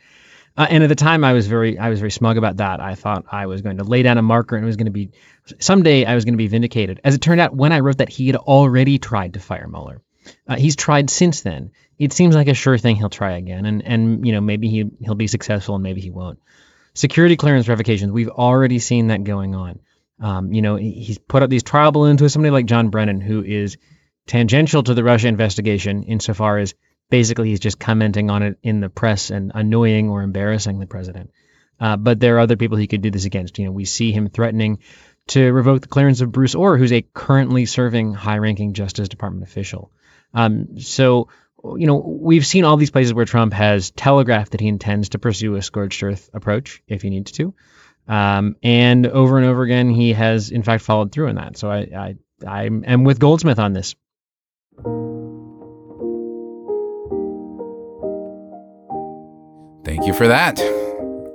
[0.57, 2.81] Uh, and at the time, I was very, I was very smug about that.
[2.81, 4.93] I thought I was going to lay down a marker, and it was going to
[4.93, 5.11] be
[5.59, 7.01] someday I was going to be vindicated.
[7.05, 10.01] As it turned out, when I wrote that, he had already tried to fire Mueller.
[10.49, 11.73] Uh, he's tried since then.
[11.99, 14.91] It seems like a sure thing he'll try again, and and you know maybe he
[15.01, 16.39] he'll be successful and maybe he won't.
[16.95, 19.81] Security clearance revocations, we've already seen that going on.
[20.23, 23.43] Um, you know, he's put up these trial balloons with somebody like John Brennan, who
[23.43, 23.77] is
[24.27, 26.75] tangential to the Russia investigation insofar as
[27.11, 31.33] basically he's just commenting on it in the press and annoying or embarrassing the president.
[31.81, 33.59] Uh, but there are other people he could do this against.
[33.59, 34.79] You know, we see him threatening
[35.29, 39.91] to revoke the clearance of Bruce Ohr, who's a currently serving high-ranking Justice Department official.
[40.33, 41.29] Um, so,
[41.65, 45.19] you know, we've seen all these places where Trump has telegraphed that he intends to
[45.19, 47.55] pursue a scorched earth approach if he needs to.
[48.09, 51.57] Um, and over and over again, he has in fact followed through on that.
[51.57, 52.15] So I, I,
[52.47, 53.95] I am with Goldsmith on this.
[59.85, 60.61] Thank you for that.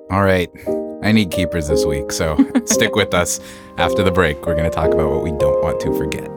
[0.10, 0.50] All right.
[1.04, 3.40] I need keepers this week, so stick with us.
[3.78, 6.28] After the break, we're going to talk about what we don't want to forget.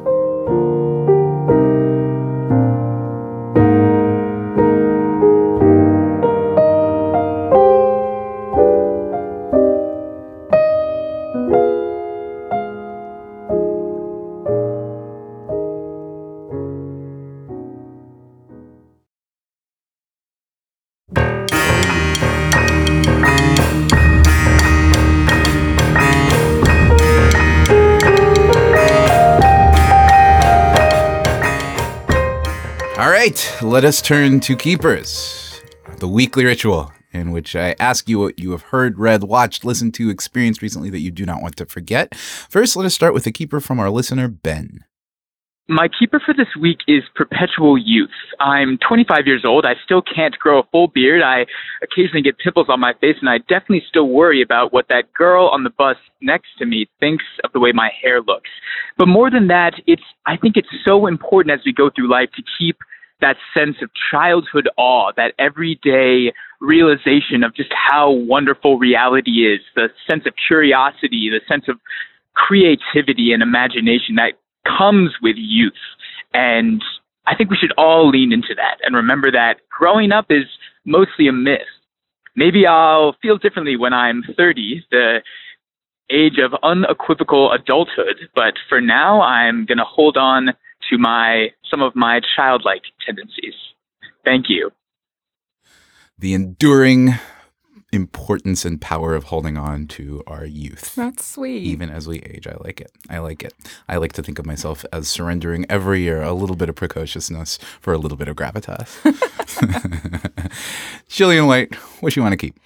[33.20, 35.60] Right, let us turn to Keepers,
[35.98, 39.92] the weekly ritual in which I ask you what you have heard, read, watched, listened
[39.94, 42.14] to, experienced recently that you do not want to forget.
[42.14, 44.86] First, let us start with a keeper from our listener, Ben.
[45.68, 48.08] My keeper for this week is perpetual youth.
[48.40, 49.66] I'm 25 years old.
[49.66, 51.20] I still can't grow a full beard.
[51.20, 51.44] I
[51.82, 55.48] occasionally get pimples on my face, and I definitely still worry about what that girl
[55.48, 58.48] on the bus next to me thinks of the way my hair looks.
[58.96, 62.30] But more than that, it's I think it's so important as we go through life
[62.36, 62.78] to keep
[63.20, 69.88] that sense of childhood awe, that everyday realization of just how wonderful reality is, the
[70.08, 71.78] sense of curiosity, the sense of
[72.34, 74.32] creativity and imagination that
[74.66, 75.72] comes with youth.
[76.32, 76.82] And
[77.26, 80.44] I think we should all lean into that and remember that growing up is
[80.84, 81.60] mostly a myth.
[82.36, 85.22] Maybe I'll feel differently when I'm 30, the
[86.10, 90.50] age of unequivocal adulthood, but for now I'm going to hold on
[90.90, 93.54] to my some of my childlike tendencies.
[94.24, 94.70] Thank you.
[96.18, 97.14] The enduring
[97.92, 100.94] importance and power of holding on to our youth.
[100.94, 101.62] That's sweet.
[101.64, 102.92] Even as we age, I like it.
[103.08, 103.52] I like it.
[103.88, 107.58] I like to think of myself as surrendering every year a little bit of precociousness
[107.80, 108.90] for a little bit of gravitas.
[111.08, 112.60] Gillian White, what you want to keep?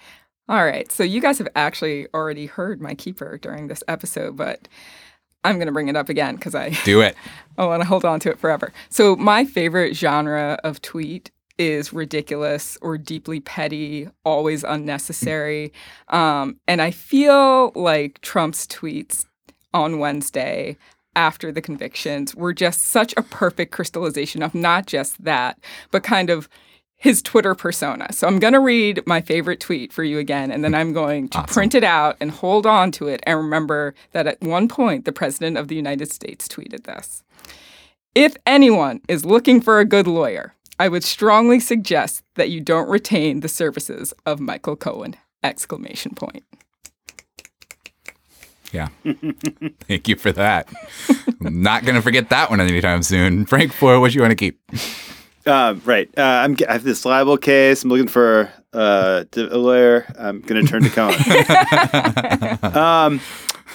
[0.47, 0.91] All right.
[0.91, 4.67] So you guys have actually already heard my keeper during this episode, but
[5.45, 7.15] I'm going to bring it up again because I do it.
[7.57, 8.73] I want to hold on to it forever.
[8.89, 15.71] So my favorite genre of tweet is ridiculous or deeply petty, always unnecessary.
[16.09, 19.25] Um, and I feel like Trump's tweets
[19.73, 20.75] on Wednesday
[21.15, 25.57] after the convictions were just such a perfect crystallization of not just that,
[25.91, 26.49] but kind of
[27.05, 28.11] his Twitter persona.
[28.11, 31.29] So I'm going to read my favorite tweet for you again, and then I'm going
[31.29, 31.53] to awesome.
[31.53, 35.11] print it out and hold on to it and remember that at one point the
[35.11, 37.21] President of the United States tweeted this.
[38.15, 42.89] If anyone is looking for a good lawyer, I would strongly suggest that you don't
[42.89, 45.15] retain the services of Michael Cohen!
[45.43, 46.43] Exclamation point.
[48.71, 48.87] Yeah.
[49.81, 50.67] Thank you for that.
[51.45, 53.45] I'm not going to forget that one anytime soon.
[53.45, 54.59] Frank, for what you want to keep?
[55.45, 56.09] Uh, right.
[56.17, 57.83] Uh, I'm, I have this libel case.
[57.83, 60.05] I'm looking for uh, a lawyer.
[60.17, 62.75] I'm going to turn to Cohen.
[62.75, 63.21] um,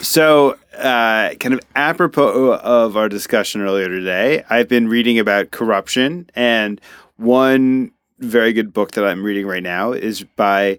[0.00, 6.28] so, uh, kind of apropos of our discussion earlier today, I've been reading about corruption,
[6.34, 6.80] and
[7.16, 10.78] one very good book that I'm reading right now is by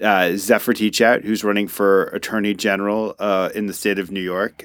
[0.00, 4.64] uh, Zephyr Teachout, who's running for Attorney General uh, in the state of New York.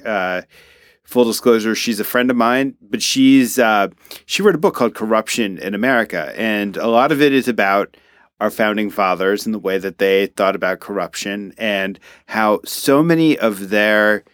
[1.06, 3.88] Full disclosure, she's a friend of mine, but she's uh,
[4.26, 7.96] she wrote a book called Corruption in America, and a lot of it is about
[8.40, 13.38] our founding fathers and the way that they thought about corruption and how so many
[13.38, 14.24] of their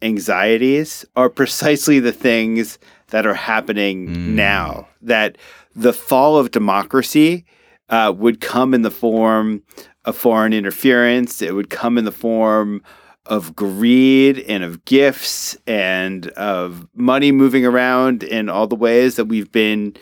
[0.00, 2.78] anxieties are precisely the things
[3.08, 4.16] that are happening mm.
[4.28, 4.88] now.
[5.00, 5.38] That
[5.74, 7.44] the fall of democracy
[7.88, 9.62] uh, would come in the form
[10.04, 11.40] of foreign interference.
[11.40, 12.82] It would come in the form
[13.26, 19.26] of greed and of gifts and of money moving around in all the ways that
[19.26, 19.94] we've been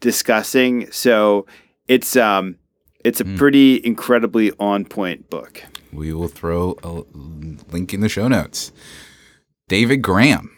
[0.00, 0.90] discussing.
[0.92, 1.46] So
[1.88, 2.56] it's um,
[3.04, 3.36] it's a mm.
[3.36, 5.62] pretty incredibly on point book.
[5.92, 7.02] We will throw a
[7.72, 8.72] link in the show notes.
[9.68, 10.56] David Graham.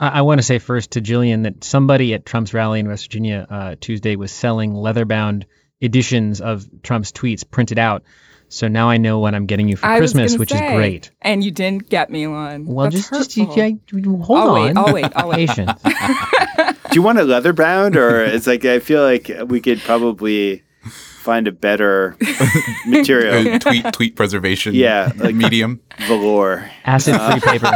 [0.00, 3.04] I, I want to say first to Gillian that somebody at Trump's rally in West
[3.04, 5.46] Virginia uh, Tuesday was selling leather bound
[5.80, 8.02] editions of Trump's tweets printed out.
[8.48, 11.10] So now I know what I'm getting you for I Christmas, which say, is great.
[11.22, 12.66] And you didn't get me one.
[12.66, 14.62] Well, That's just, just you, you, hold I'll on.
[14.64, 15.12] Wait, I'll wait.
[15.16, 15.48] I'll wait.
[15.48, 15.82] Patience.
[16.90, 20.62] Do you want a leather bound, or it's like I feel like we could probably
[20.84, 22.16] find a better
[22.86, 23.58] material.
[23.58, 24.74] tweet tweet preservation.
[24.74, 27.72] Yeah, like medium velour, acid free paper.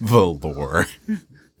[0.00, 0.86] velour.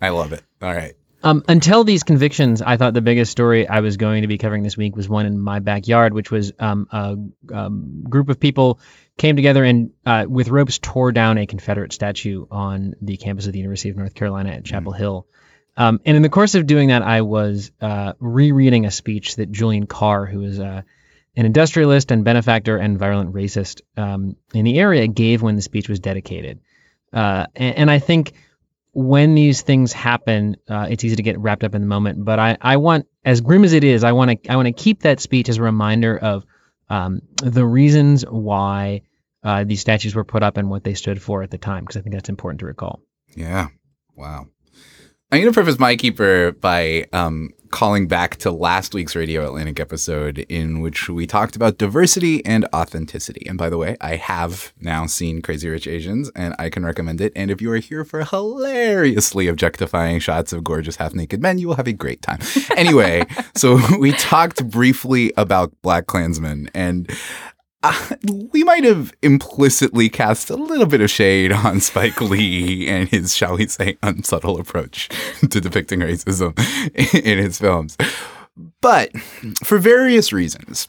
[0.00, 0.42] I love it.
[0.62, 0.94] All right.
[1.22, 4.62] Um, until these convictions, I thought the biggest story I was going to be covering
[4.62, 7.16] this week was one in my backyard, which was um, a
[7.52, 8.78] um, group of people
[9.16, 13.52] came together and uh, with ropes tore down a Confederate statue on the campus of
[13.52, 15.02] the University of North Carolina at Chapel mm-hmm.
[15.02, 15.26] Hill.
[15.76, 19.50] Um, and in the course of doing that, I was uh, rereading a speech that
[19.50, 20.82] Julian Carr, who is uh,
[21.36, 25.88] an industrialist and benefactor and virulent racist um, in the area, gave when the speech
[25.88, 26.60] was dedicated.
[27.12, 28.32] Uh, and, and, I think
[28.98, 32.24] when these things happen, uh, it's easy to get wrapped up in the moment.
[32.24, 34.72] But I, I want, as grim as it is, I want to I want to
[34.72, 36.44] keep that speech as a reminder of
[36.88, 39.02] um, the reasons why
[39.44, 41.96] uh, these statues were put up and what they stood for at the time, because
[41.96, 43.00] I think that's important to recall.
[43.36, 43.68] Yeah.
[44.16, 44.48] Wow.
[45.30, 49.78] I'm going to preface my keeper by um, calling back to last week's Radio Atlantic
[49.78, 53.46] episode in which we talked about diversity and authenticity.
[53.46, 57.20] And by the way, I have now seen Crazy Rich Asians and I can recommend
[57.20, 57.34] it.
[57.36, 61.68] And if you are here for hilariously objectifying shots of gorgeous half naked men, you
[61.68, 62.38] will have a great time.
[62.78, 63.24] Anyway,
[63.56, 67.10] so we talked briefly about BlacKkKlansman and
[67.82, 68.16] uh,
[68.52, 73.34] we might have implicitly cast a little bit of shade on Spike Lee and his,
[73.34, 75.08] shall we say, unsubtle approach
[75.50, 76.58] to depicting racism
[77.24, 77.96] in his films.
[78.80, 79.16] But
[79.64, 80.88] for various reasons,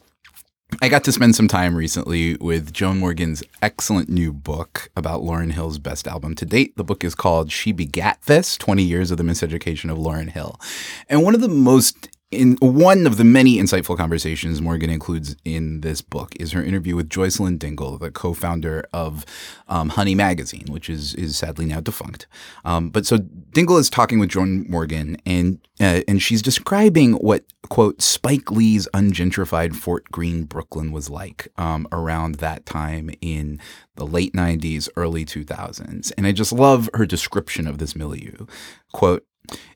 [0.82, 5.52] I got to spend some time recently with Joan Morgan's excellent new book about Lauryn
[5.52, 6.76] Hill's best album to date.
[6.76, 10.60] The book is called She Begat This 20 Years of the Miseducation of Lauryn Hill.
[11.08, 15.80] And one of the most in one of the many insightful conversations Morgan includes in
[15.80, 19.26] this book is her interview with Joicelyn Dingle, the co-founder of
[19.66, 22.28] um, Honey Magazine, which is is sadly now defunct.
[22.64, 27.44] Um, but so Dingle is talking with Joan Morgan, and uh, and she's describing what
[27.68, 33.58] quote Spike Lee's ungentrified Fort Greene, Brooklyn was like um, around that time in
[33.96, 38.46] the late '90s, early 2000s, and I just love her description of this milieu.
[38.92, 39.26] Quote.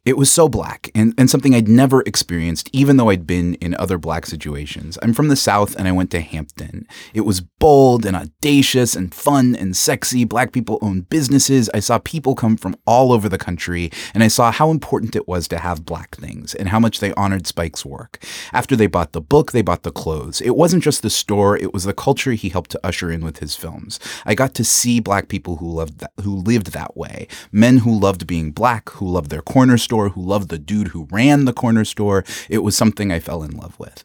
[0.04, 3.74] It was so black and, and something I'd never experienced, even though I'd been in
[3.76, 4.98] other black situations.
[5.00, 6.86] I'm from the South and I went to Hampton.
[7.14, 10.24] It was bold and audacious and fun and sexy.
[10.24, 11.70] Black people owned businesses.
[11.72, 15.26] I saw people come from all over the country and I saw how important it
[15.26, 18.22] was to have black things and how much they honored Spike's work.
[18.52, 20.42] After they bought the book, they bought the clothes.
[20.42, 23.38] It wasn't just the store, it was the culture he helped to usher in with
[23.38, 23.98] his films.
[24.26, 27.26] I got to see black people who loved that, who lived that way.
[27.50, 31.06] Men who loved being black, who loved their corner store who loved the dude who
[31.12, 32.24] ran the corner store.
[32.48, 34.02] It was something I fell in love with.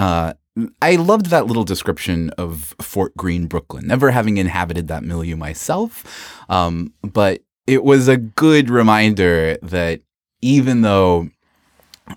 [0.00, 0.34] Uh,
[0.82, 6.04] I loved that little description of Fort Greene, Brooklyn, never having inhabited that milieu myself.
[6.48, 10.00] Um, but it was a good reminder that
[10.42, 11.30] even though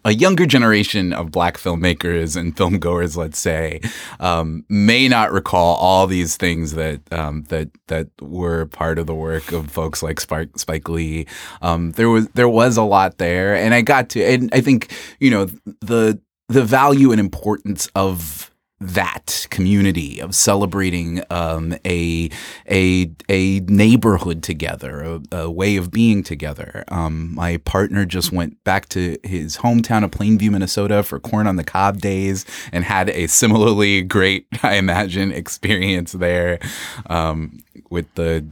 [0.06, 3.82] a younger generation of black filmmakers and filmgoers, let's say,
[4.20, 9.16] um, may not recall all these things that um, that that were part of the
[9.16, 11.26] work of folks like Spike, Spike Lee.
[11.62, 14.92] Um, there was there was a lot there, and I got to, and I think
[15.20, 15.46] you know
[15.82, 18.51] the the value and importance of
[18.82, 22.30] that community of celebrating um, a
[22.70, 26.84] a a neighborhood together, a, a way of being together.
[26.88, 31.58] Um, my partner just went back to his hometown of Plainview, Minnesota, for corn on
[31.58, 36.60] the cob days, and had a similarly great, I imagine, experience there
[37.06, 37.60] um,
[37.92, 38.48] with the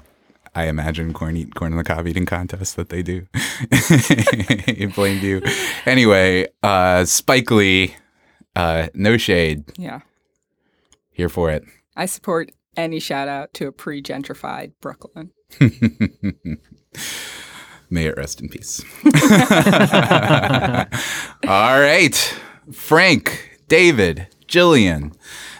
[0.53, 5.41] I imagine corn eat corn on the cob eating contest that they do in Plainview.
[5.87, 7.95] Anyway, uh, Spike Lee,
[8.55, 9.63] uh, no shade.
[9.77, 10.01] Yeah.
[11.19, 11.65] Here for it.
[11.97, 15.31] I support any shout out to a pre gentrified Brooklyn.
[17.89, 18.81] May it rest in peace.
[21.43, 22.39] All right.
[22.71, 25.11] Frank, David, Gillian,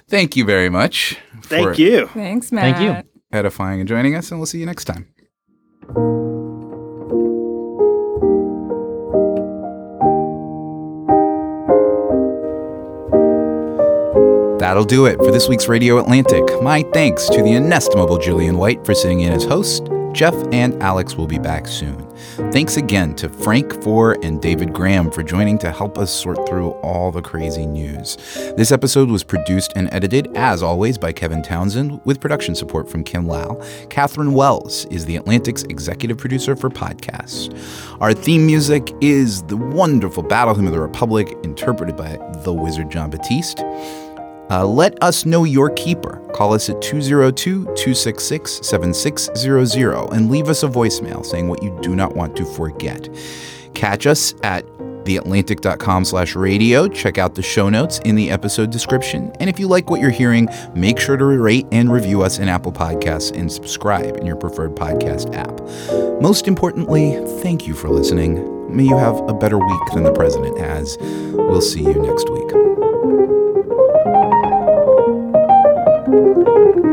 [0.08, 1.18] thank you very much.
[1.42, 2.08] Thank you.
[2.08, 2.78] Thanks, Matt.
[2.78, 3.12] Thank you.
[3.38, 5.10] Edifying and joining us, and we'll see you next time.
[14.70, 16.44] That'll do it for this week's Radio Atlantic.
[16.62, 19.90] My thanks to the inestimable Gillian White for sitting in as host.
[20.14, 22.08] Jeff and Alex will be back soon.
[22.52, 26.72] Thanks again to Frank Foer and David Graham for joining to help us sort through
[26.84, 28.18] all the crazy news.
[28.58, 33.04] This episode was produced and edited, as always, by Kevin Townsend, with production support from
[33.04, 33.60] Kim Lau.
[33.90, 37.50] Katherine Wells is the Atlantic's executive producer for podcasts.
[38.02, 42.92] Our theme music is the wonderful Battle Hymn of the Republic, interpreted by the wizard
[42.92, 43.64] Jon Batiste.
[44.50, 46.22] Uh, let us know your keeper.
[46.34, 51.96] Call us at 202 266 7600 and leave us a voicemail saying what you do
[51.96, 53.10] not want to forget.
[53.74, 54.66] Catch us at
[55.04, 56.88] theatlantic.com slash radio.
[56.88, 59.32] Check out the show notes in the episode description.
[59.40, 62.50] And if you like what you're hearing, make sure to rate and review us in
[62.50, 65.62] Apple Podcasts and subscribe in your preferred podcast app.
[66.22, 68.76] Most importantly, thank you for listening.
[68.76, 70.98] May you have a better week than the president has.
[71.00, 73.39] We'll see you next week.
[76.20, 76.89] Música